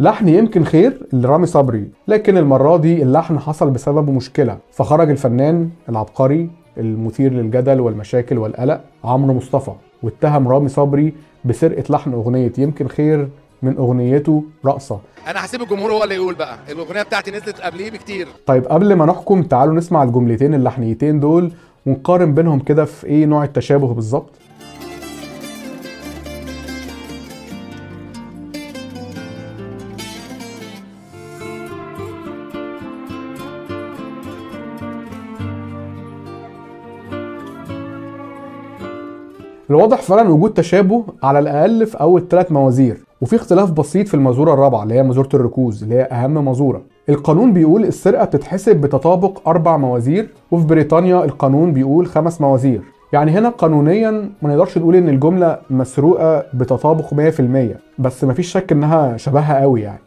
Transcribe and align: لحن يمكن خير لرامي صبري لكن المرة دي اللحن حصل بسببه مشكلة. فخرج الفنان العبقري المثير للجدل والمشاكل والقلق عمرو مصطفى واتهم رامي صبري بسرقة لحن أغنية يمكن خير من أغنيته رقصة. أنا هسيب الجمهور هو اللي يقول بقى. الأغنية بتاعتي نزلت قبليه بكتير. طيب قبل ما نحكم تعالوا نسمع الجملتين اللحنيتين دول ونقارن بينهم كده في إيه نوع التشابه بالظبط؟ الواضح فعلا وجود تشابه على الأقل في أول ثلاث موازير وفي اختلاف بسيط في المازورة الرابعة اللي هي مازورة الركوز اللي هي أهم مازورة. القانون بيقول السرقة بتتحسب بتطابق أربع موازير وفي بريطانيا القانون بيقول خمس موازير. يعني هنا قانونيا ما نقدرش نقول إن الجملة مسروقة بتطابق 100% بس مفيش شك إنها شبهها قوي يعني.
لحن 0.00 0.28
يمكن 0.28 0.64
خير 0.64 1.06
لرامي 1.12 1.46
صبري 1.46 1.88
لكن 2.08 2.38
المرة 2.38 2.76
دي 2.76 3.02
اللحن 3.02 3.38
حصل 3.38 3.70
بسببه 3.70 4.12
مشكلة. 4.12 4.58
فخرج 4.72 5.10
الفنان 5.10 5.70
العبقري 5.88 6.50
المثير 6.78 7.32
للجدل 7.32 7.80
والمشاكل 7.80 8.38
والقلق 8.38 8.80
عمرو 9.04 9.34
مصطفى 9.34 9.72
واتهم 10.02 10.48
رامي 10.48 10.68
صبري 10.68 11.12
بسرقة 11.44 11.84
لحن 11.90 12.12
أغنية 12.12 12.52
يمكن 12.58 12.88
خير 12.88 13.28
من 13.62 13.76
أغنيته 13.76 14.44
رقصة. 14.66 15.00
أنا 15.28 15.44
هسيب 15.44 15.62
الجمهور 15.62 15.92
هو 15.92 16.04
اللي 16.04 16.14
يقول 16.14 16.34
بقى. 16.34 16.58
الأغنية 16.70 17.02
بتاعتي 17.02 17.30
نزلت 17.30 17.60
قبليه 17.60 17.90
بكتير. 17.90 18.28
طيب 18.46 18.64
قبل 18.66 18.94
ما 18.94 19.06
نحكم 19.06 19.42
تعالوا 19.42 19.74
نسمع 19.74 20.02
الجملتين 20.02 20.54
اللحنيتين 20.54 21.20
دول 21.20 21.52
ونقارن 21.86 22.34
بينهم 22.34 22.58
كده 22.58 22.84
في 22.84 23.06
إيه 23.06 23.26
نوع 23.26 23.44
التشابه 23.44 23.94
بالظبط؟ 23.94 24.30
الواضح 39.70 40.02
فعلا 40.02 40.28
وجود 40.28 40.52
تشابه 40.54 41.04
على 41.22 41.38
الأقل 41.38 41.86
في 41.86 42.00
أول 42.00 42.28
ثلاث 42.28 42.52
موازير 42.52 42.96
وفي 43.20 43.36
اختلاف 43.36 43.70
بسيط 43.70 44.08
في 44.08 44.14
المازورة 44.14 44.54
الرابعة 44.54 44.82
اللي 44.82 44.94
هي 44.94 45.02
مازورة 45.02 45.28
الركوز 45.34 45.82
اللي 45.82 45.94
هي 45.94 46.02
أهم 46.02 46.44
مازورة. 46.44 46.82
القانون 47.08 47.52
بيقول 47.52 47.84
السرقة 47.84 48.24
بتتحسب 48.24 48.76
بتطابق 48.76 49.48
أربع 49.48 49.76
موازير 49.76 50.28
وفي 50.50 50.66
بريطانيا 50.66 51.24
القانون 51.24 51.72
بيقول 51.72 52.06
خمس 52.06 52.40
موازير. 52.40 52.80
يعني 53.12 53.30
هنا 53.30 53.48
قانونيا 53.48 54.10
ما 54.42 54.48
نقدرش 54.50 54.78
نقول 54.78 54.96
إن 54.96 55.08
الجملة 55.08 55.58
مسروقة 55.70 56.44
بتطابق 56.54 57.14
100% 57.14 57.40
بس 57.98 58.24
مفيش 58.24 58.52
شك 58.52 58.72
إنها 58.72 59.16
شبهها 59.16 59.60
قوي 59.60 59.80
يعني. 59.80 60.00